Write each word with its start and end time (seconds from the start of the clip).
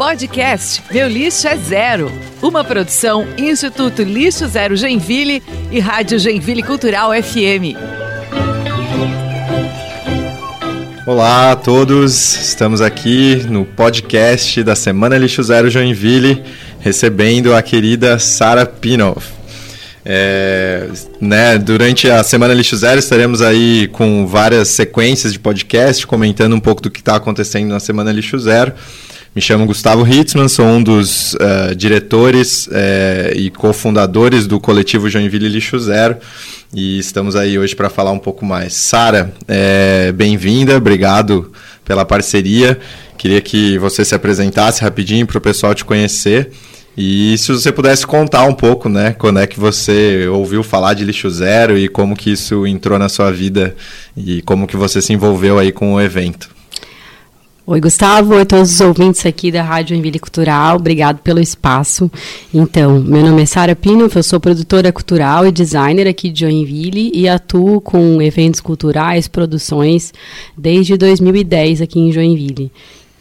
Podcast 0.00 0.82
Meu 0.90 1.06
Lixo 1.06 1.46
é 1.46 1.54
Zero. 1.58 2.10
Uma 2.40 2.64
produção 2.64 3.26
Instituto 3.36 4.02
Lixo 4.02 4.48
Zero 4.48 4.74
Genville 4.74 5.42
e 5.70 5.78
Rádio 5.78 6.18
Genville 6.18 6.62
Cultural 6.62 7.10
FM. 7.12 7.76
Olá 11.06 11.52
a 11.52 11.56
todos, 11.56 12.34
estamos 12.34 12.80
aqui 12.80 13.44
no 13.46 13.66
podcast 13.66 14.62
da 14.62 14.74
Semana 14.74 15.18
Lixo 15.18 15.42
Zero 15.42 15.68
Joinville, 15.68 16.44
recebendo 16.78 17.54
a 17.54 17.60
querida 17.60 18.18
Sara 18.18 18.64
Pinoff. 18.64 19.28
É, 20.02 20.88
né, 21.20 21.58
durante 21.58 22.10
a 22.10 22.22
Semana 22.22 22.54
Lixo 22.54 22.74
Zero 22.74 22.98
estaremos 22.98 23.42
aí 23.42 23.86
com 23.88 24.26
várias 24.26 24.68
sequências 24.68 25.30
de 25.30 25.38
podcast 25.38 26.06
comentando 26.06 26.56
um 26.56 26.60
pouco 26.60 26.80
do 26.80 26.90
que 26.90 27.00
está 27.00 27.16
acontecendo 27.16 27.68
na 27.68 27.80
Semana 27.80 28.10
Lixo 28.10 28.38
Zero. 28.38 28.72
Me 29.32 29.40
chamo 29.40 29.64
Gustavo 29.64 30.04
Hitzman, 30.04 30.48
sou 30.48 30.66
um 30.66 30.82
dos 30.82 31.34
uh, 31.34 31.72
diretores 31.76 32.66
uh, 32.66 33.32
e 33.36 33.48
cofundadores 33.48 34.48
do 34.48 34.58
coletivo 34.58 35.08
Joinville 35.08 35.48
Lixo 35.48 35.78
Zero 35.78 36.16
e 36.74 36.98
estamos 36.98 37.36
aí 37.36 37.56
hoje 37.56 37.76
para 37.76 37.88
falar 37.88 38.10
um 38.10 38.18
pouco 38.18 38.44
mais. 38.44 38.72
Sara, 38.72 39.32
é, 39.46 40.10
bem-vinda, 40.10 40.76
obrigado 40.76 41.52
pela 41.84 42.04
parceria. 42.04 42.76
Queria 43.16 43.40
que 43.40 43.78
você 43.78 44.04
se 44.04 44.16
apresentasse 44.16 44.82
rapidinho 44.82 45.24
para 45.28 45.38
o 45.38 45.40
pessoal 45.40 45.76
te 45.76 45.84
conhecer. 45.84 46.50
E 46.96 47.38
se 47.38 47.52
você 47.52 47.70
pudesse 47.70 48.04
contar 48.04 48.42
um 48.46 48.52
pouco, 48.52 48.88
né, 48.88 49.14
quando 49.16 49.38
é 49.38 49.46
que 49.46 49.60
você 49.60 50.26
ouviu 50.26 50.64
falar 50.64 50.94
de 50.94 51.04
lixo 51.04 51.30
zero 51.30 51.78
e 51.78 51.88
como 51.88 52.16
que 52.16 52.32
isso 52.32 52.66
entrou 52.66 52.98
na 52.98 53.08
sua 53.08 53.30
vida 53.30 53.76
e 54.16 54.42
como 54.42 54.66
que 54.66 54.76
você 54.76 55.00
se 55.00 55.12
envolveu 55.12 55.56
aí 55.56 55.70
com 55.70 55.94
o 55.94 56.00
evento. 56.00 56.50
Oi, 57.70 57.80
Gustavo. 57.80 58.34
Oi, 58.34 58.44
todos 58.44 58.72
os 58.72 58.80
ouvintes 58.80 59.24
aqui 59.24 59.52
da 59.52 59.62
Rádio 59.62 59.96
Envile 59.96 60.18
Cultural. 60.18 60.74
Obrigado 60.74 61.18
pelo 61.18 61.38
espaço. 61.38 62.10
Então, 62.52 62.98
meu 62.98 63.22
nome 63.22 63.42
é 63.42 63.46
Sara 63.46 63.76
Pino, 63.76 64.10
eu 64.12 64.22
sou 64.24 64.40
produtora 64.40 64.90
cultural 64.90 65.46
e 65.46 65.52
designer 65.52 66.08
aqui 66.08 66.30
de 66.30 66.40
Joinville 66.40 67.12
e 67.14 67.28
atuo 67.28 67.80
com 67.80 68.20
eventos 68.20 68.58
culturais, 68.58 69.28
produções, 69.28 70.12
desde 70.58 70.96
2010 70.96 71.80
aqui 71.80 72.00
em 72.00 72.10
Joinville 72.10 72.72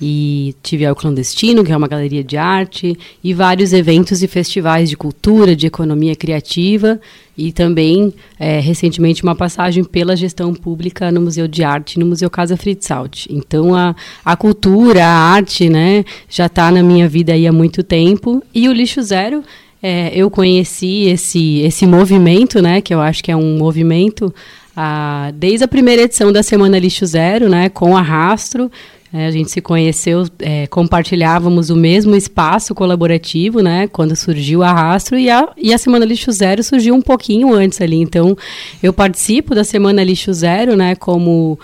e 0.02 0.56
tive 0.64 0.86
ao 0.86 0.96
Clandestino, 0.96 1.64
que 1.64 1.72
é 1.72 1.78
uma 1.78 1.88
galeria 1.88 2.24
de 2.24 2.38
arte, 2.38 2.98
e 3.24 3.34
vários 3.34 3.74
eventos 3.74 4.24
e 4.24 4.28
festivais 4.28 4.90
de 4.90 4.96
cultura, 4.96 5.56
de 5.56 5.68
economia 5.68 6.16
criativa, 6.16 7.00
e 7.38 7.52
também, 7.52 8.14
é, 8.40 8.60
recentemente, 8.60 9.24
uma 9.24 9.36
passagem 9.36 9.84
pela 9.84 10.16
gestão 10.16 10.54
pública 10.54 11.12
no 11.12 11.22
Museu 11.22 11.48
de 11.48 11.64
Arte, 11.64 12.00
no 12.00 12.06
Museu 12.06 12.30
Casa 12.30 12.56
Fritzalt. 12.56 13.26
Então, 13.30 13.76
a, 13.76 13.96
a 14.24 14.36
cultura, 14.36 15.06
a 15.06 15.34
arte, 15.34 15.70
né, 15.70 16.06
já 16.30 16.46
está 16.46 16.72
na 16.72 16.84
minha 16.84 17.08
vida 17.08 17.34
há 17.34 17.52
muito 17.52 17.84
tempo, 17.84 18.42
e 18.54 18.70
o 18.70 18.74
Lixo 18.74 19.02
Zero, 19.02 19.44
é, 19.82 20.12
eu 20.14 20.30
conheci 20.30 21.08
esse, 21.08 21.60
esse 21.60 21.86
movimento, 21.86 22.62
né, 22.62 22.82
que 22.82 22.94
eu 22.94 23.02
acho 23.02 23.24
que 23.24 23.32
é 23.32 23.36
um 23.36 23.58
movimento, 23.58 24.34
a, 24.76 25.32
desde 25.36 25.64
a 25.64 25.68
primeira 25.68 26.04
edição 26.04 26.32
da 26.32 26.44
Semana 26.44 26.78
Lixo 26.80 27.06
Zero, 27.06 27.50
né, 27.50 27.70
com 27.70 27.96
a 27.96 28.02
Rastro, 28.02 28.70
é, 29.12 29.26
a 29.26 29.32
gente 29.32 29.50
se 29.50 29.60
conheceu, 29.60 30.28
é, 30.40 30.68
compartilhávamos 30.68 31.70
o 31.70 31.76
mesmo 31.76 32.16
espaço 32.16 32.76
colaborativo, 32.76 33.60
né? 33.62 33.88
Quando 33.88 34.16
surgiu 34.16 34.62
a 34.62 34.72
Rastro 34.72 35.18
e 35.18 35.30
a, 35.30 35.50
e 35.58 35.74
a 35.74 35.78
Semana 35.80 36.06
Lixo 36.06 36.32
Zero 36.32 36.62
surgiu 36.62 36.94
um 36.94 37.02
pouquinho 37.02 37.52
antes 37.54 37.82
ali. 37.82 37.96
Então, 37.96 38.38
eu 38.84 38.94
participo 38.94 39.56
da 39.56 39.64
Semana 39.64 40.04
Lixo 40.04 40.32
Zero, 40.32 40.76
né? 40.76 40.96
Como 40.96 41.58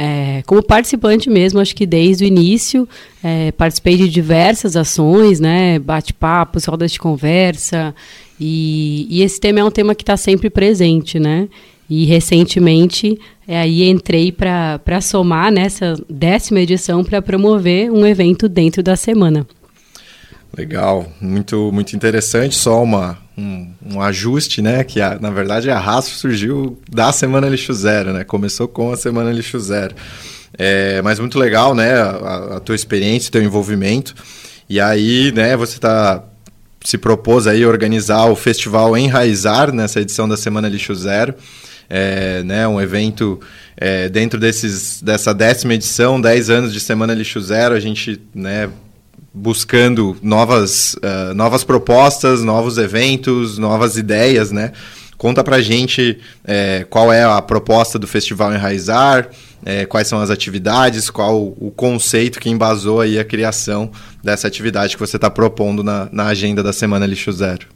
é, 0.00 0.42
como 0.46 0.62
participante 0.62 1.28
mesmo, 1.28 1.58
acho 1.58 1.74
que 1.74 1.84
desde 1.84 2.24
o 2.24 2.26
início, 2.26 2.88
é, 3.20 3.50
participei 3.50 3.96
de 3.96 4.08
diversas 4.08 4.76
ações, 4.76 5.40
né, 5.40 5.76
bate-papos, 5.80 6.66
rodas 6.66 6.92
de 6.92 7.00
conversa, 7.00 7.92
e, 8.38 9.08
e, 9.10 9.22
esse 9.22 9.40
tema 9.40 9.58
é 9.58 9.64
um 9.64 9.72
tema 9.72 9.96
que 9.96 10.04
está 10.04 10.16
sempre 10.16 10.48
presente, 10.48 11.18
né, 11.18 11.48
e 11.88 12.04
recentemente 12.04 13.18
é, 13.46 13.58
aí 13.58 13.88
entrei 13.88 14.30
para 14.30 15.00
somar 15.00 15.50
nessa 15.50 15.94
décima 16.08 16.60
edição 16.60 17.02
para 17.02 17.22
promover 17.22 17.90
um 17.90 18.06
evento 18.06 18.48
dentro 18.48 18.82
da 18.82 18.94
semana. 18.94 19.46
Legal, 20.56 21.06
muito 21.20 21.70
muito 21.72 21.94
interessante. 21.94 22.54
Só 22.54 22.82
uma, 22.82 23.18
um, 23.36 23.70
um 23.94 24.02
ajuste, 24.02 24.60
né? 24.60 24.82
Que 24.84 25.00
a, 25.00 25.18
na 25.18 25.30
verdade 25.30 25.70
a 25.70 25.78
Rastro 25.78 26.14
surgiu 26.14 26.78
da 26.90 27.12
Semana 27.12 27.48
Lixo 27.48 27.72
Zero, 27.72 28.12
né? 28.12 28.24
Começou 28.24 28.66
com 28.66 28.90
a 28.92 28.96
Semana 28.96 29.30
Lixo 29.30 29.58
Zero. 29.60 29.94
É, 30.56 31.00
mas 31.02 31.18
muito 31.18 31.38
legal, 31.38 31.74
né? 31.74 31.92
A, 31.94 32.56
a 32.56 32.60
tua 32.60 32.74
experiência, 32.74 33.30
teu 33.30 33.42
envolvimento. 33.42 34.14
E 34.68 34.80
aí, 34.80 35.32
né? 35.32 35.56
Você 35.56 35.76
está 35.76 36.24
se 36.84 36.98
propôs 36.98 37.46
aí 37.46 37.64
organizar 37.66 38.26
o 38.26 38.36
festival 38.36 38.96
Enraizar 38.96 39.72
nessa 39.72 40.00
edição 40.00 40.28
da 40.28 40.36
Semana 40.36 40.68
Lixo 40.68 40.94
Zero 40.94 41.34
é, 41.88 42.42
né, 42.42 42.66
um 42.68 42.80
evento 42.80 43.40
é, 43.76 44.08
dentro 44.08 44.38
desses, 44.38 45.00
dessa 45.00 45.32
décima 45.32 45.74
edição, 45.74 46.20
10 46.20 46.50
anos 46.50 46.72
de 46.72 46.80
Semana 46.80 47.14
Lixo 47.14 47.40
Zero, 47.40 47.74
a 47.74 47.80
gente 47.80 48.20
né, 48.34 48.68
buscando 49.32 50.16
novas, 50.22 50.94
uh, 50.94 51.34
novas 51.34 51.64
propostas, 51.64 52.42
novos 52.42 52.78
eventos, 52.78 53.58
novas 53.58 53.96
ideias, 53.96 54.50
né? 54.50 54.72
Conta 55.16 55.42
pra 55.42 55.60
gente 55.60 56.18
é, 56.44 56.86
qual 56.88 57.12
é 57.12 57.24
a 57.24 57.42
proposta 57.42 57.98
do 57.98 58.06
Festival 58.06 58.54
Enraizar, 58.54 59.28
é, 59.64 59.84
quais 59.84 60.06
são 60.06 60.20
as 60.20 60.30
atividades, 60.30 61.10
qual 61.10 61.42
o 61.42 61.72
conceito 61.74 62.38
que 62.38 62.48
embasou 62.48 63.00
aí 63.00 63.18
a 63.18 63.24
criação 63.24 63.90
dessa 64.22 64.46
atividade 64.46 64.94
que 64.94 65.00
você 65.00 65.16
está 65.16 65.28
propondo 65.28 65.82
na, 65.82 66.08
na 66.12 66.26
agenda 66.26 66.62
da 66.62 66.72
Semana 66.72 67.04
Lixo 67.04 67.32
Zero. 67.32 67.66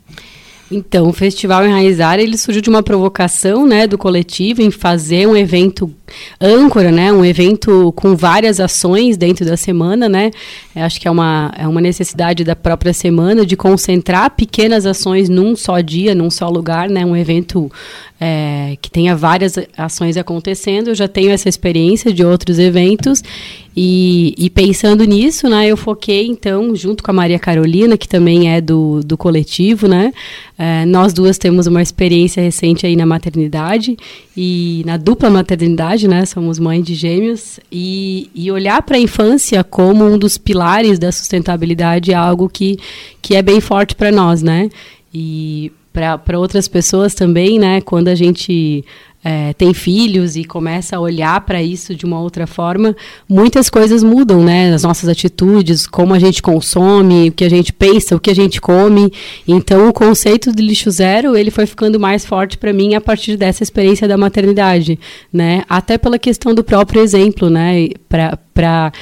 Então, 0.72 1.06
o 1.06 1.12
Festival 1.12 1.66
Enraizar, 1.66 2.18
ele 2.18 2.38
surgiu 2.38 2.62
de 2.62 2.70
uma 2.70 2.82
provocação, 2.82 3.66
né, 3.66 3.86
do 3.86 3.98
coletivo 3.98 4.62
em 4.62 4.70
fazer 4.70 5.28
um 5.28 5.36
evento 5.36 5.94
âncora, 6.40 6.90
né, 6.90 7.12
um 7.12 7.24
evento 7.24 7.92
com 7.96 8.16
várias 8.16 8.60
ações 8.60 9.16
dentro 9.16 9.44
da 9.44 9.56
semana, 9.56 10.08
né, 10.08 10.30
Eu 10.74 10.84
acho 10.84 11.00
que 11.00 11.08
é 11.08 11.10
uma, 11.10 11.52
é 11.56 11.66
uma 11.66 11.80
necessidade 11.80 12.44
da 12.44 12.56
própria 12.56 12.92
semana 12.92 13.44
de 13.44 13.56
concentrar 13.56 14.30
pequenas 14.30 14.86
ações 14.86 15.28
num 15.28 15.54
só 15.54 15.80
dia, 15.80 16.14
num 16.14 16.30
só 16.30 16.48
lugar, 16.48 16.88
né, 16.88 17.04
um 17.04 17.16
evento 17.16 17.70
é, 18.20 18.76
que 18.80 18.88
tenha 18.88 19.16
várias 19.16 19.56
ações 19.76 20.16
acontecendo. 20.16 20.88
Eu 20.88 20.94
já 20.94 21.08
tenho 21.08 21.30
essa 21.30 21.48
experiência 21.48 22.12
de 22.12 22.24
outros 22.24 22.56
eventos 22.56 23.20
e, 23.74 24.34
e, 24.36 24.48
pensando 24.50 25.02
nisso, 25.04 25.48
né, 25.48 25.66
eu 25.66 25.76
foquei 25.76 26.26
então 26.26 26.76
junto 26.76 27.02
com 27.02 27.10
a 27.10 27.14
Maria 27.14 27.38
Carolina, 27.38 27.96
que 27.96 28.06
também 28.06 28.54
é 28.54 28.60
do, 28.60 29.00
do 29.00 29.16
coletivo, 29.16 29.88
né, 29.88 30.12
é, 30.58 30.84
nós 30.84 31.12
duas 31.12 31.38
temos 31.38 31.66
uma 31.66 31.82
experiência 31.82 32.42
recente 32.42 32.86
aí 32.86 32.94
na 32.94 33.06
maternidade 33.06 33.96
e 34.36 34.82
na 34.86 34.96
dupla 34.98 35.30
maternidade, 35.30 36.01
né, 36.06 36.24
somos 36.26 36.58
mãe 36.58 36.82
de 36.82 36.94
gêmeos. 36.94 37.60
E, 37.70 38.30
e 38.34 38.50
olhar 38.50 38.82
para 38.82 38.96
a 38.96 39.00
infância 39.00 39.62
como 39.64 40.04
um 40.04 40.18
dos 40.18 40.38
pilares 40.38 40.98
da 40.98 41.10
sustentabilidade 41.10 42.12
é 42.12 42.14
algo 42.14 42.48
que, 42.48 42.78
que 43.20 43.34
é 43.34 43.42
bem 43.42 43.60
forte 43.60 43.94
para 43.94 44.10
nós, 44.10 44.42
né, 44.42 44.70
e 45.12 45.72
para 45.92 46.38
outras 46.38 46.68
pessoas 46.68 47.14
também, 47.14 47.58
né? 47.58 47.82
Quando 47.82 48.08
a 48.08 48.14
gente 48.14 48.82
é, 49.24 49.52
tem 49.52 49.72
filhos 49.72 50.36
e 50.36 50.44
começa 50.44 50.96
a 50.96 51.00
olhar 51.00 51.40
para 51.42 51.62
isso 51.62 51.94
de 51.94 52.04
uma 52.04 52.20
outra 52.20 52.46
forma, 52.46 52.96
muitas 53.28 53.70
coisas 53.70 54.02
mudam, 54.02 54.42
né? 54.42 54.74
As 54.74 54.82
nossas 54.82 55.08
atitudes, 55.08 55.86
como 55.86 56.12
a 56.12 56.18
gente 56.18 56.42
consome, 56.42 57.28
o 57.28 57.32
que 57.32 57.44
a 57.44 57.50
gente 57.50 57.72
pensa, 57.72 58.16
o 58.16 58.20
que 58.20 58.30
a 58.30 58.34
gente 58.34 58.60
come. 58.60 59.12
Então, 59.46 59.88
o 59.88 59.92
conceito 59.92 60.52
de 60.52 60.62
lixo 60.62 60.90
zero 60.90 61.36
ele 61.36 61.50
foi 61.50 61.66
ficando 61.66 62.00
mais 62.00 62.26
forte 62.26 62.58
para 62.58 62.72
mim 62.72 62.94
a 62.94 63.00
partir 63.00 63.36
dessa 63.36 63.62
experiência 63.62 64.08
da 64.08 64.16
maternidade, 64.16 64.98
né? 65.32 65.62
Até 65.68 65.96
pela 65.96 66.18
questão 66.18 66.54
do 66.54 66.64
próprio 66.64 67.00
exemplo, 67.00 67.48
né? 67.48 67.90
Para 68.08 68.92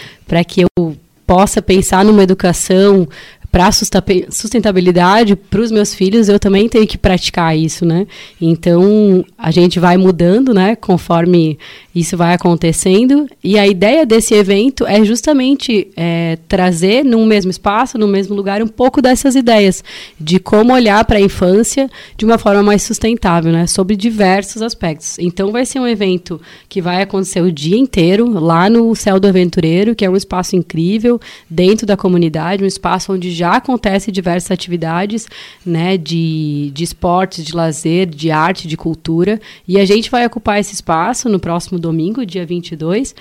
que 0.47 0.63
eu 0.63 0.97
possa 1.27 1.63
pensar 1.63 2.05
numa 2.05 2.25
educação 2.25 3.09
para 3.51 3.71
sustentabilidade 3.73 5.35
para 5.35 5.61
os 5.61 5.71
meus 5.71 5.95
filhos 5.95 6.29
eu 6.29 6.39
também 6.39 6.69
tenho 6.69 6.87
que 6.87 6.97
praticar 6.97 7.57
isso 7.57 7.85
né? 7.85 8.07
Então 8.41 9.25
a 9.37 9.51
gente 9.51 9.81
vai 9.81 9.97
mudando 9.97 10.55
né 10.55 10.77
conforme 10.77 11.59
isso 11.95 12.17
vai 12.17 12.35
acontecendo. 12.35 13.27
E 13.43 13.59
a 13.59 13.67
ideia 13.67 14.07
desse 14.07 14.35
evento 14.35 14.87
é 14.87 15.05
justamente 15.05 15.89
é, 15.97 16.39
trazer 16.47 17.05
num 17.05 17.27
mesmo 17.27 17.51
espaço 17.51 17.99
no 17.99 18.07
mesmo 18.07 18.35
lugar 18.35 18.63
um 18.63 18.69
pouco 18.69 19.03
dessas 19.03 19.35
ideias 19.35 19.83
de 20.19 20.39
como 20.39 20.73
olhar 20.73 21.05
para 21.05 21.19
a 21.19 21.21
infância 21.21 21.91
de 22.17 22.25
uma 22.25 22.39
forma 22.39 22.63
mais 22.63 22.83
sustentável 22.83 23.53
né 23.53 23.67
sobre 23.67 23.97
diversos 23.97 24.63
aspectos. 24.63 25.19
Então 25.19 25.51
vai 25.51 25.67
ser 25.67 25.81
um 25.81 25.87
evento 25.87 26.41
que 26.69 26.81
vai 26.81 27.03
acontecer 27.03 27.41
o 27.41 27.51
dia 27.51 27.77
inteiro 27.77 28.29
lá 28.29 28.71
no 28.71 28.95
céu 28.95 29.19
do 29.19 29.27
aventureiro 29.27 29.95
que 29.95 30.05
é 30.05 30.11
um 30.11 30.17
espaço 30.17 30.55
incrível 30.55 31.21
dentro 31.49 31.87
da 31.87 31.97
comunidade 31.97 32.63
um 32.63 32.67
espaço 32.67 33.13
onde 33.13 33.31
já 33.41 33.57
acontece 33.57 34.13
diversas 34.13 34.51
atividades, 34.51 35.27
né, 35.65 35.97
de, 35.97 36.71
de 36.75 36.85
esportes, 36.85 37.45
de 37.45 37.55
lazer, 37.55 38.07
de 38.07 38.31
arte, 38.31 38.69
de 38.69 38.77
cultura, 38.77 39.41
e 39.67 39.79
a 39.79 39.87
gente 39.87 40.11
vai 40.11 40.27
ocupar 40.27 40.61
esse 40.61 40.75
espaço 40.75 41.29
no 41.29 41.41
próximo 41.41 41.79
domingo, 41.79 42.27
dia 42.27 42.45
22, 42.45 43.15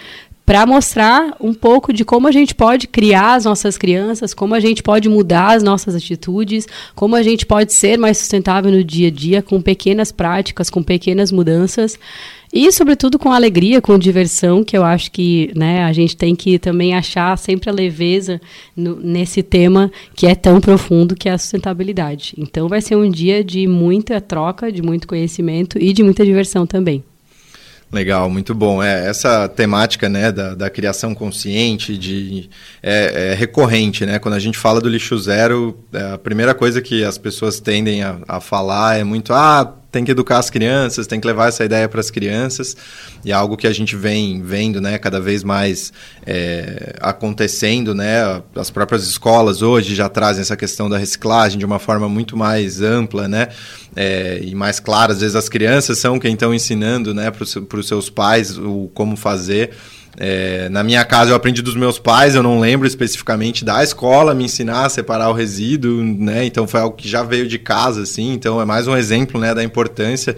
para 0.49 0.65
mostrar 0.65 1.35
um 1.39 1.53
pouco 1.53 1.93
de 1.93 2.03
como 2.03 2.27
a 2.27 2.31
gente 2.31 2.55
pode 2.55 2.87
criar 2.87 3.35
as 3.35 3.45
nossas 3.45 3.77
crianças, 3.77 4.33
como 4.33 4.55
a 4.55 4.59
gente 4.59 4.81
pode 4.81 5.07
mudar 5.07 5.55
as 5.55 5.61
nossas 5.61 5.93
atitudes, 5.93 6.65
como 6.95 7.15
a 7.15 7.21
gente 7.21 7.45
pode 7.45 7.71
ser 7.71 7.99
mais 7.99 8.17
sustentável 8.17 8.71
no 8.71 8.83
dia 8.83 9.09
a 9.09 9.11
dia 9.11 9.43
com 9.43 9.61
pequenas 9.61 10.11
práticas, 10.11 10.67
com 10.67 10.81
pequenas 10.81 11.31
mudanças. 11.31 11.99
E, 12.51 12.71
sobretudo, 12.71 13.19
com 13.19 13.31
alegria, 13.31 13.79
com 13.79 13.95
diversão, 13.99 14.63
que 14.63 14.75
eu 14.75 14.83
acho 14.83 15.11
que 15.11 15.51
né, 15.55 15.83
a 15.83 15.93
gente 15.93 16.17
tem 16.17 16.35
que 16.35 16.57
também 16.57 16.95
achar 16.95 17.37
sempre 17.37 17.69
a 17.69 17.73
leveza 17.73 18.41
no, 18.75 18.95
nesse 18.95 19.43
tema 19.43 19.91
que 20.15 20.25
é 20.25 20.33
tão 20.33 20.59
profundo, 20.59 21.15
que 21.15 21.29
é 21.29 21.33
a 21.33 21.37
sustentabilidade. 21.37 22.33
Então, 22.39 22.67
vai 22.67 22.81
ser 22.81 22.95
um 22.95 23.07
dia 23.07 23.43
de 23.43 23.67
muita 23.67 24.19
troca, 24.19 24.71
de 24.71 24.81
muito 24.81 25.07
conhecimento 25.07 25.77
e 25.77 25.93
de 25.93 26.01
muita 26.01 26.25
diversão 26.25 26.65
também. 26.65 27.03
Legal, 27.91 28.29
muito 28.29 28.53
bom. 28.53 28.83
É, 28.83 29.07
essa 29.07 29.47
temática 29.47 30.07
né, 30.07 30.31
da, 30.31 30.53
da 30.53 30.69
criação 30.69 31.15
consciente 31.15 31.97
de, 31.97 32.47
é, 32.83 33.31
é, 33.31 33.33
recorrente. 33.33 34.05
Né? 34.05 34.19
Quando 34.19 34.35
a 34.35 34.39
gente 34.39 34.59
fala 34.59 34.79
do 34.79 34.87
lixo 34.87 35.17
zero, 35.17 35.75
é, 35.91 36.13
a 36.13 36.17
primeira 36.17 36.53
coisa 36.53 36.81
que 36.81 37.03
as 37.03 37.17
pessoas 37.17 37.59
tendem 37.59 38.03
a, 38.03 38.19
a 38.27 38.39
falar 38.39 38.99
é 38.99 39.03
muito: 39.03 39.33
ah, 39.33 39.78
tem 39.91 40.05
que 40.05 40.11
educar 40.11 40.37
as 40.37 40.49
crianças, 40.49 41.07
tem 41.07 41.19
que 41.19 41.25
levar 41.25 41.47
essa 41.47 41.65
ideia 41.65 41.89
para 41.89 41.99
as 41.99 42.11
crianças. 42.11 42.77
E 43.25 43.31
é 43.31 43.33
algo 43.33 43.57
que 43.57 43.65
a 43.65 43.73
gente 43.73 43.95
vem 43.95 44.41
vendo 44.41 44.79
né, 44.79 44.97
cada 44.97 45.19
vez 45.19 45.43
mais 45.43 45.91
é, 46.25 46.95
acontecendo. 47.01 47.95
Né? 47.95 48.41
As 48.55 48.69
próprias 48.69 49.07
escolas 49.07 49.61
hoje 49.61 49.95
já 49.95 50.07
trazem 50.07 50.41
essa 50.41 50.55
questão 50.55 50.89
da 50.89 50.97
reciclagem 50.97 51.57
de 51.57 51.65
uma 51.65 51.79
forma 51.79 52.07
muito 52.07 52.37
mais 52.37 52.81
ampla 52.81 53.27
né? 53.27 53.47
É, 53.95 54.39
e 54.43 54.53
mais 54.53 54.79
clara. 54.79 55.11
Às 55.11 55.21
vezes 55.21 55.35
as 55.35 55.49
crianças 55.49 55.97
são 55.97 56.19
quem 56.19 56.33
estão 56.33 56.53
ensinando 56.53 57.13
né, 57.13 57.31
para 57.31 57.43
os 57.79 57.87
seus 57.87 58.09
pais 58.09 58.57
o 58.57 58.89
como 58.93 59.15
fazer. 59.15 59.71
É, 60.21 60.67
na 60.67 60.83
minha 60.83 61.05
casa 61.05 61.31
eu 61.31 61.35
aprendi 61.35 61.61
dos 61.61 61.75
meus 61.75 61.97
pais, 61.97 62.35
eu 62.35 62.43
não 62.43 62.59
lembro 62.59 62.85
especificamente 62.85 63.63
da 63.63 63.81
escola 63.81 64.33
me 64.33 64.43
ensinar 64.43 64.85
a 64.85 64.89
separar 64.89 65.29
o 65.29 65.33
resíduo, 65.33 66.03
né? 66.03 66.43
Então 66.43 66.67
foi 66.67 66.81
algo 66.81 66.97
que 66.97 67.07
já 67.07 67.23
veio 67.23 67.47
de 67.47 67.57
casa, 67.57 68.01
assim. 68.01 68.33
Então 68.33 68.59
é 68.59 68.65
mais 68.65 68.85
um 68.85 68.97
exemplo, 68.97 69.39
né, 69.39 69.55
da 69.55 69.63
importância, 69.63 70.35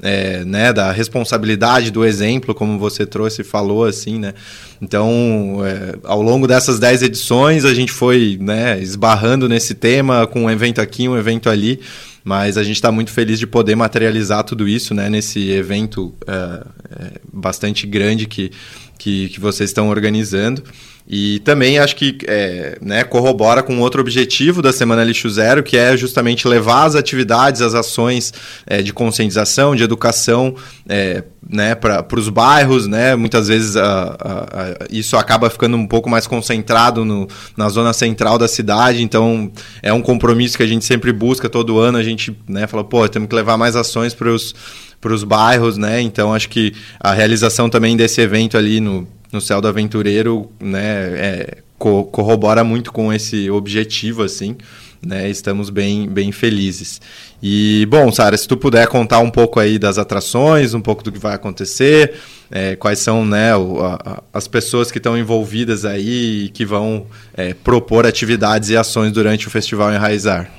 é, 0.00 0.44
né, 0.44 0.72
da 0.72 0.92
responsabilidade 0.92 1.90
do 1.90 2.04
exemplo, 2.04 2.54
como 2.54 2.78
você 2.78 3.04
trouxe 3.04 3.40
e 3.40 3.44
falou, 3.44 3.84
assim, 3.84 4.20
né? 4.20 4.34
Então, 4.80 5.58
é, 5.64 5.96
ao 6.04 6.22
longo 6.22 6.46
dessas 6.46 6.78
10 6.78 7.02
edições, 7.02 7.64
a 7.64 7.74
gente 7.74 7.90
foi, 7.90 8.38
né, 8.40 8.80
esbarrando 8.80 9.48
nesse 9.48 9.74
tema 9.74 10.28
com 10.28 10.44
um 10.44 10.50
evento 10.50 10.80
aqui, 10.80 11.08
um 11.08 11.18
evento 11.18 11.50
ali. 11.50 11.80
Mas 12.24 12.56
a 12.56 12.62
gente 12.64 12.76
está 12.76 12.90
muito 12.90 13.10
feliz 13.10 13.38
de 13.38 13.46
poder 13.46 13.76
materializar 13.76 14.42
tudo 14.44 14.66
isso 14.66 14.94
né, 14.94 15.10
nesse 15.10 15.50
evento 15.50 16.14
é, 16.26 16.32
é, 16.32 17.20
bastante 17.30 17.86
grande 17.86 18.26
que, 18.26 18.50
que, 18.98 19.28
que 19.28 19.38
vocês 19.38 19.68
estão 19.68 19.90
organizando. 19.90 20.64
E 21.06 21.38
também 21.40 21.78
acho 21.78 21.96
que 21.96 22.16
é, 22.26 22.78
né, 22.80 23.04
corrobora 23.04 23.62
com 23.62 23.78
outro 23.80 24.00
objetivo 24.00 24.62
da 24.62 24.72
Semana 24.72 25.04
Lixo 25.04 25.28
Zero, 25.28 25.62
que 25.62 25.76
é 25.76 25.94
justamente 25.98 26.48
levar 26.48 26.84
as 26.84 26.94
atividades, 26.94 27.60
as 27.60 27.74
ações 27.74 28.32
é, 28.66 28.80
de 28.80 28.90
conscientização, 28.90 29.76
de 29.76 29.82
educação 29.82 30.54
é, 30.88 31.22
né, 31.46 31.74
para 31.74 32.06
os 32.16 32.30
bairros. 32.30 32.86
Né? 32.86 33.14
Muitas 33.16 33.48
vezes 33.48 33.76
a, 33.76 33.84
a, 33.84 34.62
a, 34.62 34.76
isso 34.90 35.14
acaba 35.18 35.50
ficando 35.50 35.76
um 35.76 35.86
pouco 35.86 36.08
mais 36.08 36.26
concentrado 36.26 37.04
no, 37.04 37.28
na 37.54 37.68
zona 37.68 37.92
central 37.92 38.38
da 38.38 38.48
cidade, 38.48 39.02
então 39.02 39.52
é 39.82 39.92
um 39.92 40.00
compromisso 40.00 40.56
que 40.56 40.62
a 40.62 40.66
gente 40.66 40.86
sempre 40.86 41.12
busca 41.12 41.50
todo 41.50 41.78
ano. 41.78 41.98
A 41.98 42.02
gente 42.02 42.34
né, 42.48 42.66
fala, 42.66 42.82
pô, 42.82 43.06
temos 43.10 43.28
que 43.28 43.34
levar 43.34 43.58
mais 43.58 43.76
ações 43.76 44.14
para 44.14 44.30
os 44.32 45.24
bairros, 45.24 45.76
né? 45.76 46.00
Então 46.00 46.32
acho 46.32 46.48
que 46.48 46.72
a 46.98 47.12
realização 47.12 47.68
também 47.68 47.94
desse 47.94 48.22
evento 48.22 48.56
ali 48.56 48.80
no, 48.80 49.06
no 49.34 49.40
Céu 49.40 49.60
do 49.60 49.68
Aventureiro, 49.68 50.50
né, 50.60 50.80
é, 50.82 51.58
co 51.78 52.04
corrobora 52.04 52.64
muito 52.64 52.92
com 52.92 53.12
esse 53.12 53.50
objetivo, 53.50 54.22
assim, 54.22 54.56
né? 55.04 55.28
Estamos 55.28 55.68
bem, 55.68 56.08
bem 56.08 56.32
felizes. 56.32 57.00
E, 57.42 57.86
bom, 57.90 58.10
Sara, 58.10 58.36
se 58.36 58.48
tu 58.48 58.56
puder 58.56 58.86
contar 58.86 59.18
um 59.18 59.30
pouco 59.30 59.60
aí 59.60 59.78
das 59.78 59.98
atrações, 59.98 60.72
um 60.72 60.80
pouco 60.80 61.02
do 61.02 61.12
que 61.12 61.18
vai 61.18 61.34
acontecer, 61.34 62.14
é, 62.50 62.74
quais 62.76 63.00
são 63.00 63.24
né, 63.24 63.54
o, 63.54 63.84
a, 63.84 64.22
as 64.32 64.48
pessoas 64.48 64.90
que 64.90 64.98
estão 64.98 65.18
envolvidas 65.18 65.84
aí 65.84 66.44
e 66.44 66.48
que 66.48 66.64
vão 66.64 67.06
é, 67.36 67.52
propor 67.52 68.06
atividades 68.06 68.70
e 68.70 68.76
ações 68.76 69.12
durante 69.12 69.46
o 69.46 69.50
Festival 69.50 69.92
Enraizar. 69.92 70.50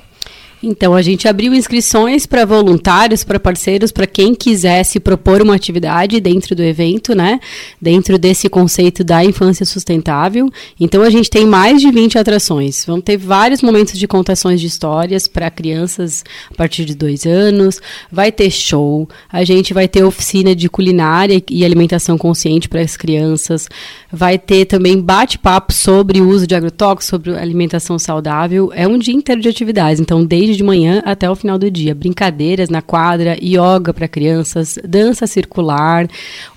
Então, 0.68 0.94
a 0.94 1.00
gente 1.00 1.28
abriu 1.28 1.54
inscrições 1.54 2.26
para 2.26 2.44
voluntários, 2.44 3.22
para 3.22 3.38
parceiros, 3.38 3.92
para 3.92 4.04
quem 4.04 4.34
quisesse 4.34 4.98
propor 4.98 5.40
uma 5.40 5.54
atividade 5.54 6.18
dentro 6.18 6.56
do 6.56 6.62
evento, 6.62 7.14
né? 7.14 7.38
Dentro 7.80 8.18
desse 8.18 8.48
conceito 8.48 9.04
da 9.04 9.24
infância 9.24 9.64
sustentável. 9.64 10.50
Então, 10.80 11.02
a 11.02 11.10
gente 11.10 11.30
tem 11.30 11.46
mais 11.46 11.80
de 11.80 11.88
20 11.88 12.18
atrações. 12.18 12.84
Vão 12.84 13.00
ter 13.00 13.16
vários 13.16 13.62
momentos 13.62 13.96
de 13.96 14.08
contações 14.08 14.60
de 14.60 14.66
histórias 14.66 15.28
para 15.28 15.48
crianças 15.52 16.24
a 16.50 16.54
partir 16.56 16.84
de 16.84 16.96
dois 16.96 17.24
anos. 17.26 17.80
Vai 18.10 18.32
ter 18.32 18.50
show. 18.50 19.08
A 19.30 19.44
gente 19.44 19.72
vai 19.72 19.86
ter 19.86 20.02
oficina 20.02 20.52
de 20.52 20.68
culinária 20.68 21.40
e 21.48 21.64
alimentação 21.64 22.18
consciente 22.18 22.68
para 22.68 22.80
as 22.80 22.96
crianças. 22.96 23.68
Vai 24.12 24.36
ter 24.36 24.64
também 24.64 25.00
bate-papo 25.00 25.72
sobre 25.72 26.20
o 26.20 26.28
uso 26.28 26.44
de 26.44 26.56
agrotóxicos, 26.56 27.06
sobre 27.06 27.38
alimentação 27.38 28.00
saudável. 28.00 28.72
É 28.74 28.88
um 28.88 28.98
dia 28.98 29.14
inteiro 29.14 29.40
de 29.40 29.48
atividades. 29.48 30.00
Então, 30.00 30.24
desde 30.24 30.55
de 30.56 30.64
manhã 30.64 31.02
até 31.04 31.30
o 31.30 31.36
final 31.36 31.58
do 31.58 31.70
dia. 31.70 31.94
Brincadeiras 31.94 32.68
na 32.68 32.82
quadra, 32.82 33.36
yoga 33.42 33.92
para 33.92 34.08
crianças, 34.08 34.78
dança 34.86 35.26
circular, 35.26 36.08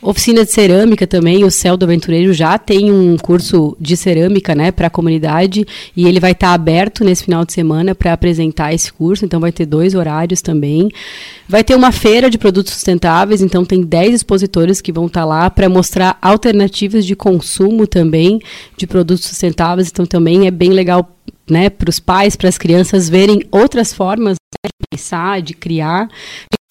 oficina 0.01 0.45
de 0.45 0.51
cerâmica 0.51 1.05
também. 1.05 1.43
O 1.43 1.51
Céu 1.51 1.75
do 1.75 1.85
Aventureiro 1.85 2.33
já 2.33 2.57
tem 2.57 2.91
um 2.91 3.17
curso 3.17 3.75
de 3.79 3.95
cerâmica 3.97 4.55
né, 4.55 4.71
para 4.71 4.87
a 4.87 4.89
comunidade 4.89 5.65
e 5.95 6.07
ele 6.07 6.19
vai 6.19 6.31
estar 6.31 6.47
tá 6.47 6.53
aberto 6.53 7.03
nesse 7.03 7.25
final 7.25 7.45
de 7.45 7.53
semana 7.53 7.93
para 7.93 8.13
apresentar 8.13 8.73
esse 8.73 8.91
curso. 8.91 9.25
Então, 9.25 9.39
vai 9.39 9.51
ter 9.51 9.65
dois 9.65 9.95
horários 9.95 10.41
também. 10.41 10.89
Vai 11.47 11.63
ter 11.63 11.75
uma 11.75 11.91
feira 11.91 12.29
de 12.29 12.37
produtos 12.37 12.73
sustentáveis, 12.73 13.41
então 13.41 13.65
tem 13.65 13.81
10 13.81 14.15
expositores 14.15 14.81
que 14.81 14.91
vão 14.91 15.07
estar 15.07 15.21
tá 15.21 15.25
lá 15.25 15.49
para 15.49 15.67
mostrar 15.67 16.17
alternativas 16.21 17.05
de 17.05 17.15
consumo 17.15 17.85
também 17.85 18.39
de 18.77 18.87
produtos 18.87 19.25
sustentáveis. 19.25 19.89
Então, 19.89 20.05
também 20.05 20.47
é 20.47 20.51
bem 20.51 20.69
legal 20.69 21.15
né, 21.49 21.69
para 21.69 21.89
os 21.89 21.99
pais, 21.99 22.35
para 22.35 22.49
as 22.49 22.57
crianças 22.57 23.09
verem 23.09 23.43
outras 23.51 23.93
formas 23.93 24.35
né, 24.63 24.69
de 24.69 24.87
pensar, 24.97 25.41
de 25.41 25.53
criar. 25.53 26.07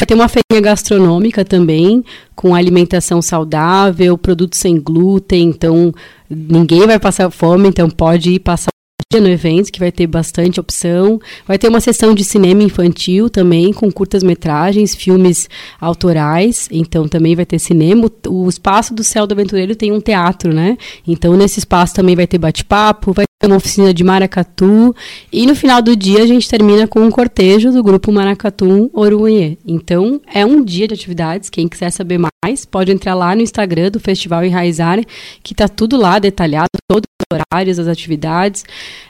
Vai 0.01 0.07
ter 0.07 0.15
uma 0.15 0.29
feirinha 0.29 0.63
gastronômica 0.63 1.45
também, 1.45 2.05
com 2.37 2.55
alimentação 2.55 3.21
saudável, 3.21 4.17
produtos 4.17 4.61
sem 4.61 4.81
glúten, 4.81 5.49
então 5.49 5.93
ninguém 6.31 6.87
vai 6.87 6.99
passar 6.99 7.31
fome, 7.31 7.69
então 7.69 7.91
pode 7.91 8.31
ir 8.31 8.39
passar 8.39 8.71
dia 9.11 9.23
no 9.23 9.29
evento, 9.29 9.73
que 9.73 9.79
vai 9.79 9.91
ter 9.91 10.07
bastante 10.07 10.61
opção. 10.61 11.19
Vai 11.47 11.57
ter 11.57 11.67
uma 11.69 11.81
sessão 11.81 12.15
de 12.15 12.23
cinema 12.23 12.63
infantil 12.63 13.31
também, 13.31 13.73
com 13.73 13.91
curtas-metragens, 13.91 14.95
filmes 14.95 15.49
autorais. 15.81 16.69
Então 16.71 17.09
também 17.09 17.35
vai 17.35 17.47
ter 17.47 17.59
cinema. 17.59 18.11
O 18.29 18.47
espaço 18.47 18.93
do 18.93 19.03
Céu 19.03 19.27
do 19.27 19.33
Aventureiro 19.33 19.75
tem 19.75 19.93
um 19.93 19.99
teatro, 19.99 20.53
né? 20.53 20.77
Então 21.07 21.35
nesse 21.39 21.59
espaço 21.59 21.95
também 21.95 22.15
vai 22.15 22.27
ter 22.27 22.37
bate-papo, 22.37 23.15
vai 23.15 23.25
ter 23.41 23.47
uma 23.47 23.57
oficina 23.57 23.95
de 23.95 24.05
maracatu. 24.05 24.95
E 25.33 25.47
no 25.47 25.57
final 25.57 25.81
do 25.81 25.97
dia 25.97 26.23
a 26.23 26.27
gente 26.27 26.47
termina 26.47 26.87
com 26.87 27.01
um 27.01 27.11
cortejo 27.11 27.73
do 27.73 27.83
grupo 27.83 28.13
Maracatu 28.13 28.91
Orunhê. 28.93 29.57
Então 29.67 30.21
é 30.35 30.45
um 30.45 30.63
dia 30.63 30.87
de 30.87 30.93
atividades. 30.93 31.49
Quem 31.49 31.67
quiser 31.67 31.91
saber 31.93 32.19
mais, 32.19 32.67
pode 32.67 32.93
entrar 32.93 33.15
lá 33.15 33.35
no 33.35 33.41
Instagram 33.41 33.91
do 33.91 33.99
Festival 33.99 34.45
Enraizar, 34.45 35.01
que 35.43 35.55
está 35.55 35.67
tudo 35.67 35.97
lá 35.97 36.19
detalhado, 36.19 36.69
todo 36.87 37.05
horários, 37.31 37.79
as 37.79 37.87
atividades. 37.87 38.65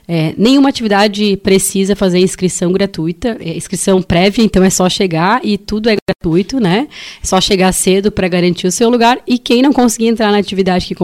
É, 0.09 0.35
nenhuma 0.37 0.71
atividade 0.71 1.37
precisa 1.37 1.95
fazer 1.95 2.19
inscrição 2.19 2.73
gratuita, 2.73 3.37
é, 3.39 3.57
inscrição 3.57 4.03
prévia, 4.03 4.43
então 4.43 4.65
é 4.65 4.71
só 4.71 4.89
chegar 4.89 5.41
e 5.45 5.57
tudo 5.57 5.89
é 5.89 5.97
gratuito, 6.09 6.59
né? 6.59 6.89
É 7.23 7.27
só 7.27 7.41
chegar 7.41 7.71
cedo 7.71 8.11
para 8.11 8.27
garantir 8.27 8.67
o 8.67 8.73
seu 8.73 8.91
lugar. 8.91 9.21
E 9.25 9.39
quem 9.39 9.63
não 9.63 9.73
conseguir 9.73 10.09
entrar 10.09 10.33
na 10.33 10.39
atividade 10.39 10.87
que, 10.87 10.97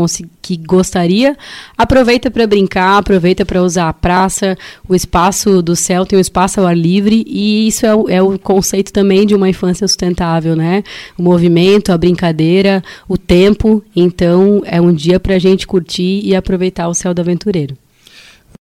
que 0.43 0.57
gostaria, 0.57 1.37
aproveita 1.79 2.33
para 2.33 2.49
brincar, 2.49 2.99
aproveita 2.99 3.45
para 3.45 3.63
usar 3.63 3.89
a 3.89 3.93
praça, 3.93 4.59
o 4.89 4.95
espaço 4.95 5.63
do 5.63 5.77
céu 5.77 6.05
tem 6.05 6.19
um 6.19 6.21
espaço 6.21 6.59
ao 6.59 6.67
ar 6.67 6.77
livre, 6.77 7.23
e 7.29 7.69
isso 7.69 7.87
é 7.87 7.95
o, 7.95 8.09
é 8.09 8.23
o 8.23 8.37
conceito 8.41 8.93
também 8.93 9.25
de 9.25 9.37
uma 9.37 9.49
infância 9.49 9.87
sustentável, 9.87 10.57
né? 10.57 10.83
O 11.17 11.23
movimento, 11.23 11.93
a 11.93 11.99
brincadeira, 11.99 12.83
o 13.09 13.17
tempo. 13.17 13.85
Então 13.95 14.63
é 14.65 14.81
um 14.81 14.93
dia 14.93 15.21
para 15.21 15.37
a 15.37 15.39
gente 15.39 15.65
curtir 15.65 16.23
e 16.25 16.35
aproveitar 16.35 16.89
o 16.89 17.04
do 17.13 17.21
aventureiro. 17.21 17.77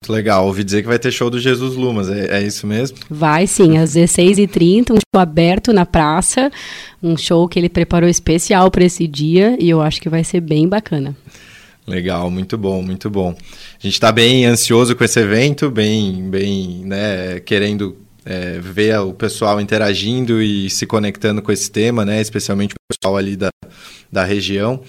Muito 0.03 0.13
legal. 0.13 0.47
Ouvi 0.47 0.65
dizer 0.65 0.83
que 0.83 0.89
vai 0.89 0.99
ter 0.99 1.11
show 1.11 1.29
do 1.29 1.39
Jesus 1.39 1.75
Lumas, 1.75 2.09
é, 2.09 2.39
é 2.39 2.43
isso 2.43 2.67
mesmo? 2.67 2.97
Vai 3.11 3.47
sim, 3.47 3.77
às 3.77 3.95
16h30, 3.95 4.93
um 4.93 4.95
show 4.95 5.21
aberto 5.21 5.73
na 5.73 5.85
praça, 5.85 6.51
um 7.03 7.17
show 7.17 7.49
que 7.49 7.59
ele 7.59 7.69
preparou 7.69 8.09
especial 8.09 8.71
para 8.71 8.85
esse 8.85 9.07
dia 9.07 9.57
e 9.61 9.69
eu 9.69 9.83
acho 9.83 10.01
que 10.01 10.09
vai 10.09 10.25
ser 10.25 10.41
bem 10.41 10.69
bacana. 10.69 11.15
Legal, 11.87 12.31
muito 12.31 12.57
bom, 12.57 12.83
muito 12.83 13.11
bom. 13.11 13.31
A 13.31 13.83
gente 13.83 13.95
está 13.95 14.13
bem 14.13 14.47
ansioso 14.47 14.95
com 14.95 15.03
esse 15.03 15.19
evento, 15.19 15.71
bem, 15.71 16.31
bem, 16.31 16.83
né, 16.85 17.41
querendo 17.41 17.97
é, 18.25 18.59
ver 18.61 19.01
o 19.01 19.13
pessoal 19.13 19.61
interagindo 19.61 20.41
e 20.41 20.71
se 20.71 20.87
conectando 20.87 21.43
com 21.43 21.51
esse 21.51 21.71
tema, 21.71 22.05
né, 22.05 22.21
especialmente 22.21 22.75
o 22.75 22.95
pessoal 22.95 23.17
ali 23.17 23.37
da, 23.37 23.51
da 24.11 24.25
região. 24.25 24.81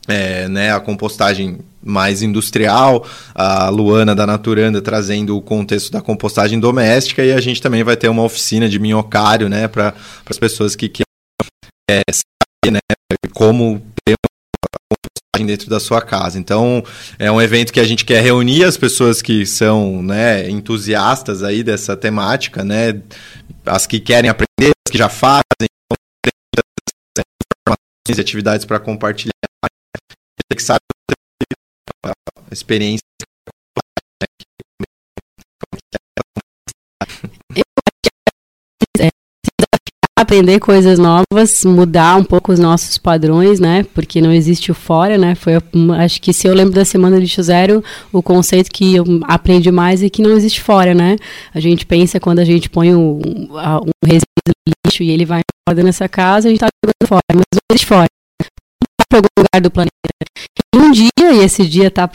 é, 0.06 0.48
né, 0.48 0.72
a 0.72 0.80
compostagem 0.80 1.58
mais 1.84 2.22
industrial, 2.22 3.06
a 3.34 3.68
Luana 3.68 4.14
da 4.14 4.26
Naturanda 4.26 4.80
trazendo 4.80 5.36
o 5.36 5.42
contexto 5.42 5.92
da 5.92 6.00
compostagem 6.00 6.58
doméstica 6.58 7.22
e 7.22 7.32
a 7.32 7.40
gente 7.40 7.60
também 7.60 7.84
vai 7.84 7.96
ter 7.96 8.08
uma 8.08 8.22
oficina 8.22 8.68
de 8.68 8.78
minhocário, 8.78 9.48
né, 9.48 9.68
para 9.68 9.94
as 10.28 10.38
pessoas 10.38 10.74
que 10.74 10.88
querem 10.88 11.04
é, 11.90 12.02
saber, 12.10 12.72
né, 12.72 12.80
como 13.32 13.82
ter 14.04 14.16
compostagem 14.90 15.46
dentro 15.46 15.68
da 15.68 15.78
sua 15.78 16.00
casa. 16.00 16.38
Então, 16.38 16.82
é 17.18 17.30
um 17.30 17.40
evento 17.40 17.72
que 17.72 17.80
a 17.80 17.84
gente 17.84 18.04
quer 18.04 18.22
reunir 18.22 18.64
as 18.64 18.76
pessoas 18.76 19.20
que 19.20 19.44
são, 19.44 20.02
né, 20.02 20.48
entusiastas 20.48 21.42
aí 21.42 21.62
dessa 21.62 21.96
temática, 21.96 22.64
né, 22.64 23.00
as 23.66 23.86
que 23.86 24.00
querem 24.00 24.30
aprender, 24.30 24.72
as 24.86 24.90
que 24.90 24.98
já 24.98 25.08
fazem, 25.08 25.42
informações 27.66 28.18
e 28.18 28.20
atividades 28.20 28.64
para 28.64 28.80
compartilhar 28.80 29.32
que 30.54 30.62
sabe 30.62 30.80
experiência. 32.54 33.04
É, 38.99 39.08
aprender 40.18 40.61
coisas 40.61 40.99
novas, 40.99 41.64
mudar 41.64 42.16
um 42.16 42.25
pouco 42.25 42.52
os 42.52 42.58
nossos 42.58 42.96
padrões, 42.96 43.61
né? 43.61 43.84
Porque 43.94 44.20
não 44.20 44.32
existe 44.32 44.70
o 44.70 44.75
fora, 44.75 45.18
né? 45.18 45.34
Foi, 45.34 45.54
acho 45.99 46.23
que 46.23 46.32
se 46.32 46.46
eu 46.46 46.54
lembro 46.54 46.75
da 46.75 46.84
semana 46.84 47.20
de 47.20 47.42
zero, 47.42 47.82
o 48.12 48.23
conceito 48.23 48.70
que 48.70 48.94
eu 48.94 49.04
aprendi 49.25 49.70
mais 49.70 50.02
é 50.02 50.08
que 50.08 50.23
não 50.23 50.30
existe 50.30 50.61
fora, 50.62 50.94
né? 50.94 51.16
A 51.52 51.61
gente 51.61 51.84
pensa 51.84 52.20
quando 52.20 52.38
a 52.38 52.44
gente 52.44 52.70
põe 52.70 52.94
um, 52.94 53.18
um 53.18 53.90
resíduo 54.06 54.25
lixo 54.87 55.02
e 55.02 55.11
ele 55.11 55.25
vai 55.26 55.42
embora 55.68 55.84
nessa 55.84 56.08
casa, 56.08 56.49
a 56.49 56.50
gente 56.50 56.62
está 56.62 56.68
jogando 56.84 57.08
fora, 57.08 57.23
mas 57.32 57.44
não 57.52 57.61
existe 57.70 57.87
fora 57.87 58.06
para 59.08 59.18
algum 59.18 59.28
lugar 59.38 59.61
do 59.61 59.70
planeta. 59.70 59.92
Um 60.75 60.90
dia, 60.90 61.11
e 61.18 61.44
esse 61.44 61.66
dia 61.66 61.88
está? 61.88 62.11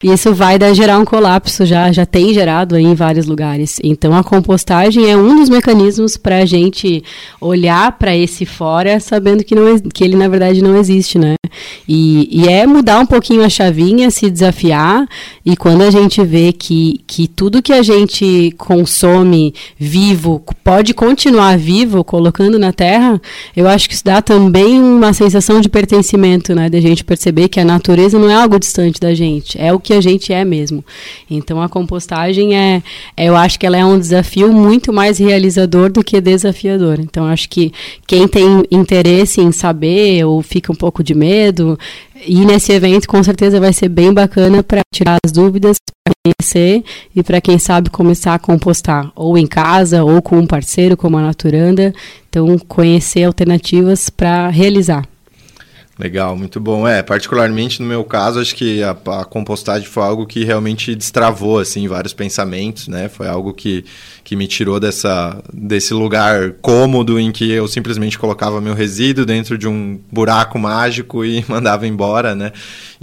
E 0.00 0.12
isso 0.12 0.32
vai 0.32 0.56
dar, 0.60 0.72
gerar 0.74 0.96
um 0.96 1.04
colapso, 1.04 1.66
já, 1.66 1.90
já 1.90 2.06
tem 2.06 2.32
gerado 2.32 2.76
aí 2.76 2.84
em 2.84 2.94
vários 2.94 3.26
lugares. 3.26 3.80
Então, 3.82 4.14
a 4.14 4.22
compostagem 4.22 5.10
é 5.10 5.16
um 5.16 5.34
dos 5.34 5.48
mecanismos 5.48 6.16
para 6.16 6.38
a 6.38 6.44
gente 6.44 7.02
olhar 7.40 7.98
para 7.98 8.16
esse 8.16 8.46
fora, 8.46 9.00
sabendo 9.00 9.42
que, 9.42 9.56
não, 9.56 9.76
que 9.76 10.04
ele, 10.04 10.14
na 10.14 10.28
verdade, 10.28 10.62
não 10.62 10.76
existe, 10.76 11.18
né? 11.18 11.34
E, 11.88 12.28
e 12.30 12.48
é 12.48 12.66
mudar 12.66 13.00
um 13.00 13.06
pouquinho 13.06 13.44
a 13.44 13.48
chavinha, 13.48 14.10
se 14.10 14.30
desafiar, 14.30 15.06
e 15.44 15.56
quando 15.56 15.82
a 15.82 15.90
gente 15.90 16.22
vê 16.24 16.52
que, 16.52 17.00
que 17.06 17.26
tudo 17.26 17.62
que 17.62 17.72
a 17.72 17.82
gente 17.82 18.54
consome 18.58 19.54
vivo 19.78 20.42
pode 20.62 20.92
continuar 20.92 21.56
vivo, 21.56 22.04
colocando 22.04 22.58
na 22.58 22.72
terra, 22.72 23.20
eu 23.56 23.66
acho 23.66 23.88
que 23.88 23.94
isso 23.94 24.04
dá 24.04 24.20
também 24.20 24.78
uma 24.80 25.12
sensação 25.12 25.60
de 25.60 25.68
pertencimento, 25.68 26.54
né? 26.54 26.68
Da 26.68 26.80
gente 26.80 27.04
perceber 27.04 27.48
que 27.48 27.58
a 27.58 27.64
natureza 27.64 28.18
não 28.18 28.30
é 28.30 28.34
algo 28.34 28.58
distante 28.58 29.00
da 29.00 29.14
gente, 29.14 29.58
é 29.60 29.72
o 29.72 29.80
que 29.80 29.92
a 29.92 30.00
gente 30.00 30.32
é 30.32 30.44
mesmo. 30.44 30.84
Então 31.30 31.60
a 31.60 31.68
compostagem 31.68 32.56
é, 32.56 32.82
é, 33.16 33.24
eu 33.26 33.36
acho 33.36 33.58
que 33.58 33.66
ela 33.66 33.76
é 33.76 33.84
um 33.84 33.98
desafio 33.98 34.52
muito 34.52 34.92
mais 34.92 35.18
realizador 35.18 35.90
do 35.90 36.04
que 36.04 36.20
desafiador. 36.20 36.98
Então 37.00 37.24
acho 37.26 37.48
que 37.48 37.72
quem 38.06 38.28
tem 38.28 38.64
interesse 38.70 39.40
em 39.40 39.52
saber 39.52 40.24
ou 40.24 40.42
fica 40.42 40.70
um 40.70 40.76
pouco 40.76 41.02
de 41.02 41.14
medo, 41.14 41.57
e 42.26 42.44
nesse 42.44 42.72
evento 42.72 43.08
com 43.08 43.22
certeza 43.22 43.60
vai 43.60 43.72
ser 43.72 43.88
bem 43.88 44.12
bacana 44.12 44.62
para 44.62 44.80
tirar 44.92 45.18
as 45.24 45.32
dúvidas, 45.32 45.76
para 46.04 46.14
conhecer 46.24 46.84
e 47.14 47.22
para 47.22 47.40
quem 47.40 47.58
sabe 47.58 47.90
começar 47.90 48.34
a 48.34 48.38
compostar, 48.38 49.10
ou 49.14 49.36
em 49.36 49.46
casa, 49.46 50.04
ou 50.04 50.20
com 50.22 50.38
um 50.38 50.46
parceiro 50.46 50.96
como 50.96 51.18
a 51.18 51.22
Naturanda. 51.22 51.92
Então, 52.28 52.58
conhecer 52.58 53.24
alternativas 53.24 54.10
para 54.10 54.48
realizar. 54.48 55.04
Legal, 55.98 56.36
muito 56.36 56.60
bom. 56.60 56.86
É, 56.86 57.02
particularmente 57.02 57.82
no 57.82 57.88
meu 57.88 58.04
caso, 58.04 58.38
acho 58.38 58.54
que 58.54 58.84
a, 58.84 58.90
a, 58.90 59.24
compostagem 59.24 59.88
foi 59.88 60.04
algo 60.04 60.26
que 60.26 60.44
realmente 60.44 60.94
destravou 60.94 61.58
assim 61.58 61.88
vários 61.88 62.14
pensamentos, 62.14 62.86
né? 62.86 63.08
Foi 63.08 63.26
algo 63.26 63.52
que, 63.52 63.84
que 64.22 64.36
me 64.36 64.46
tirou 64.46 64.78
dessa 64.78 65.42
desse 65.52 65.92
lugar 65.92 66.52
cômodo 66.62 67.18
em 67.18 67.32
que 67.32 67.50
eu 67.50 67.66
simplesmente 67.66 68.16
colocava 68.16 68.60
meu 68.60 68.74
resíduo 68.74 69.26
dentro 69.26 69.58
de 69.58 69.66
um 69.66 69.98
buraco 70.12 70.56
mágico 70.56 71.24
e 71.24 71.44
mandava 71.50 71.84
embora, 71.84 72.32
né? 72.32 72.52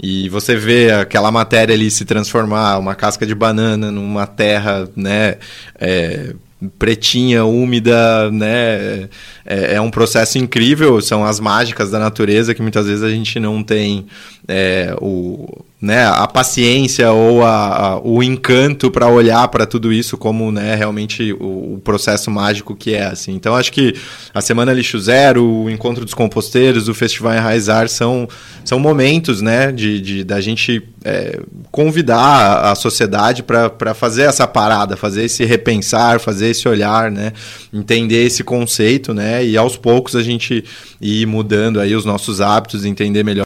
E 0.02 0.30
você 0.30 0.56
vê 0.56 0.90
aquela 0.90 1.30
matéria 1.30 1.74
ali 1.74 1.90
se 1.90 2.06
transformar, 2.06 2.78
uma 2.78 2.94
casca 2.94 3.26
de 3.26 3.34
banana 3.34 3.90
numa 3.90 4.26
terra, 4.26 4.88
né? 4.96 5.36
É, 5.78 6.34
pretinha, 6.78 7.44
úmida, 7.44 8.30
né? 8.30 9.08
É, 9.46 9.74
é, 9.74 9.80
um 9.80 9.90
processo 9.90 10.38
incrível, 10.38 11.00
são 11.00 11.24
as 11.24 11.38
mágicas 11.38 11.90
da 11.90 12.00
natureza 12.00 12.52
que 12.52 12.60
muitas 12.60 12.86
vezes 12.86 13.04
a 13.04 13.10
gente 13.10 13.38
não 13.38 13.62
tem 13.62 14.06
é, 14.48 14.96
o, 15.00 15.64
né, 15.80 16.06
a 16.06 16.26
paciência 16.26 17.12
ou 17.12 17.44
a, 17.44 17.76
a 17.76 18.00
o 18.00 18.22
encanto 18.22 18.90
para 18.90 19.08
olhar 19.08 19.46
para 19.48 19.66
tudo 19.66 19.92
isso 19.92 20.16
como 20.16 20.50
né, 20.50 20.74
realmente 20.74 21.32
o, 21.34 21.74
o, 21.74 21.80
processo 21.84 22.30
mágico 22.30 22.74
que 22.74 22.94
é. 22.94 23.06
Assim. 23.06 23.34
Então, 23.34 23.54
acho 23.54 23.70
que 23.70 23.94
a 24.34 24.40
Semana 24.40 24.72
Lixo 24.72 24.98
Zero, 24.98 25.44
o 25.44 25.70
Encontro 25.70 26.04
dos 26.04 26.14
Composteiros, 26.14 26.88
o 26.88 26.94
Festival 26.94 27.34
Enraizar 27.34 27.88
são, 27.88 28.28
são 28.64 28.80
momentos 28.80 29.42
né, 29.42 29.70
de, 29.70 30.00
de 30.00 30.24
da 30.24 30.40
gente 30.40 30.82
é, 31.04 31.40
convidar 31.70 32.70
a 32.70 32.74
sociedade 32.74 33.42
para 33.42 33.94
fazer 33.94 34.22
essa 34.22 34.46
parada, 34.46 34.96
fazer 34.96 35.24
esse 35.24 35.44
repensar, 35.44 36.18
fazer 36.18 36.48
esse 36.48 36.66
olhar, 36.68 37.10
né, 37.10 37.32
entender 37.72 38.24
esse 38.24 38.42
conceito 38.42 39.12
né, 39.12 39.35
e 39.44 39.56
aos 39.56 39.76
poucos 39.76 40.16
a 40.16 40.22
gente 40.22 40.64
ir 41.00 41.26
mudando 41.26 41.80
aí 41.80 41.94
os 41.94 42.04
nossos 42.04 42.40
hábitos, 42.40 42.84
entender 42.84 43.22
melhor 43.22 43.44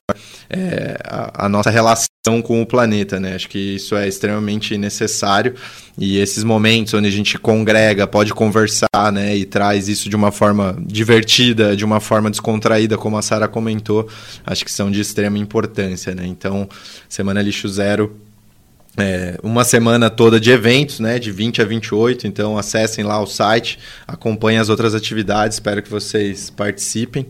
é, 0.48 0.98
a, 1.04 1.46
a, 1.46 1.48
nossa 1.48 1.70
relação 1.70 2.08
com 2.42 2.60
o 2.60 2.66
planeta, 2.66 3.20
né? 3.20 3.34
Acho 3.34 3.48
que 3.48 3.58
isso 3.58 3.94
é 3.94 4.08
extremamente 4.08 4.76
necessário 4.76 5.54
e 5.96 6.18
esses 6.18 6.42
momentos 6.42 6.92
onde 6.94 7.06
a 7.06 7.10
gente 7.10 7.38
congrega, 7.38 8.06
pode 8.06 8.34
conversar, 8.34 9.12
né? 9.12 9.36
E 9.36 9.44
traz 9.44 9.88
isso 9.88 10.08
de 10.08 10.16
uma 10.16 10.32
forma 10.32 10.76
divertida, 10.80 11.76
de 11.76 11.84
uma 11.84 12.00
forma 12.00 12.30
descontraída, 12.30 12.98
como 12.98 13.16
a 13.16 13.22
Sara 13.22 13.46
comentou, 13.46 14.08
acho 14.44 14.64
que 14.64 14.72
são 14.72 14.90
de 14.90 15.00
extrema 15.00 15.38
importância, 15.38 16.14
né? 16.14 16.26
Então, 16.26 16.68
Semana 17.08 17.40
Lixo 17.40 17.68
Zero 17.68 18.16
é, 18.96 19.38
uma 19.42 19.62
semana 19.64 20.10
toda 20.10 20.40
de 20.40 20.50
eventos, 20.50 20.98
né, 20.98 21.18
de 21.18 21.30
20 21.30 21.62
a 21.62 21.64
28. 21.64 22.26
Então, 22.26 22.58
acessem 22.58 23.04
lá 23.04 23.20
o 23.20 23.26
site, 23.26 23.78
acompanhem 24.06 24.58
as 24.58 24.68
outras 24.68 24.94
atividades. 24.94 25.56
Espero 25.56 25.82
que 25.82 25.90
vocês 25.90 26.50
participem. 26.50 27.26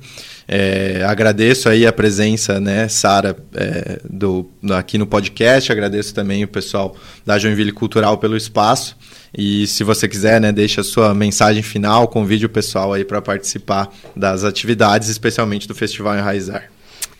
É, 0.48 1.04
agradeço 1.06 1.68
aí 1.68 1.86
a 1.86 1.92
presença, 1.92 2.58
né, 2.58 2.88
Sara, 2.88 3.36
é, 3.54 4.00
do, 4.08 4.50
aqui 4.70 4.96
no 4.96 5.06
podcast. 5.06 5.70
Agradeço 5.70 6.14
também 6.14 6.42
o 6.44 6.48
pessoal 6.48 6.96
da 7.26 7.38
Joinville 7.38 7.72
Cultural 7.72 8.18
pelo 8.18 8.36
espaço. 8.36 8.96
E 9.36 9.66
se 9.66 9.84
você 9.84 10.08
quiser, 10.08 10.40
né, 10.40 10.50
deixa 10.50 10.80
a 10.80 10.84
sua 10.84 11.14
mensagem 11.14 11.62
final, 11.62 12.08
convide 12.08 12.46
o 12.46 12.48
pessoal 12.48 12.92
aí 12.92 13.04
para 13.04 13.22
participar 13.22 13.88
das 14.16 14.44
atividades, 14.44 15.08
especialmente 15.08 15.68
do 15.68 15.74
Festival 15.74 16.16
Enraizar. 16.16 16.68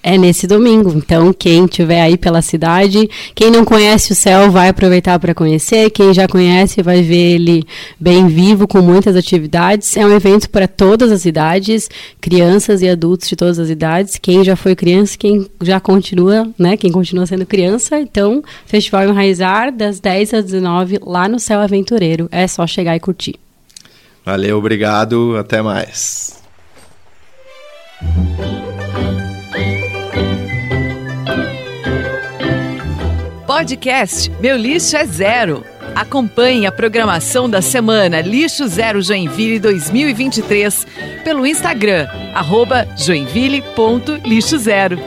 É 0.03 0.17
nesse 0.17 0.47
domingo. 0.47 0.91
Então, 0.97 1.31
quem 1.31 1.67
tiver 1.67 2.01
aí 2.01 2.17
pela 2.17 2.41
cidade, 2.41 3.09
quem 3.35 3.51
não 3.51 3.67
conhece 3.67 4.13
o 4.13 4.15
céu 4.15 4.51
vai 4.51 4.71
aproveitar 4.71 5.19
para 5.19 5.35
conhecer. 5.35 5.91
Quem 5.91 6.15
já 6.15 6.27
conhece 6.27 6.83
vai 6.83 7.03
ver 7.03 7.35
ele 7.35 7.65
bem 7.99 8.27
vivo, 8.27 8.67
com 8.67 8.81
muitas 8.81 9.15
atividades. 9.15 9.99
É 9.99 10.07
um 10.07 10.17
evento 10.17 10.49
para 10.49 10.67
todas 10.67 11.13
as 11.13 11.27
idades, 11.27 11.87
crianças 12.19 12.81
e 12.81 12.89
adultos 12.89 13.29
de 13.29 13.37
todas 13.37 13.59
as 13.59 13.69
idades. 13.69 14.17
Quem 14.17 14.43
já 14.43 14.57
foi 14.57 14.75
criança, 14.75 15.19
quem 15.19 15.47
já 15.61 15.79
continua, 15.79 16.49
né? 16.59 16.79
Quem 16.79 16.91
continua 16.91 17.27
sendo 17.27 17.45
criança. 17.45 18.01
Então, 18.01 18.43
Festival 18.65 19.05
Enraizar, 19.05 19.71
das 19.71 20.01
10 20.01 20.33
às 20.33 20.45
19, 20.47 20.99
lá 21.03 21.29
no 21.29 21.39
Céu 21.39 21.61
Aventureiro. 21.61 22.27
É 22.33 22.47
só 22.47 22.67
chegar 22.67 22.97
e 22.97 23.01
curtir. 23.01 23.35
Valeu, 24.25 24.57
obrigado. 24.57 25.37
Até 25.37 25.61
mais. 25.61 26.40
Podcast 33.61 34.33
Meu 34.41 34.57
Lixo 34.57 34.97
é 34.97 35.05
Zero. 35.05 35.63
Acompanhe 35.95 36.67
a 36.67 36.73
programação 36.73 37.47
da 37.47 37.61
semana 37.61 38.23
Lixo 38.23 38.67
Zero 38.67 39.03
Joinville 39.03 39.61
2023 39.61 40.87
pelo 41.23 41.47
Instagram, 41.47 42.09
arroba 42.35 42.89
joinville.lixozero. 42.97 44.99